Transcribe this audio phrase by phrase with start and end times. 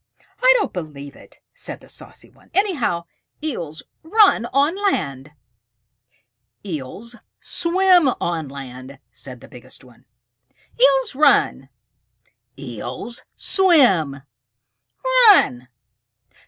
[0.41, 2.49] "I don't believe it," said the saucy one.
[2.55, 3.05] "Anyhow,
[3.43, 5.33] Eels run on land."
[6.65, 10.05] "Eels swim on land," said the biggest one.
[10.81, 11.69] "Eels run!"
[12.57, 14.23] "Eels swim!"
[15.29, 15.67] "Run!"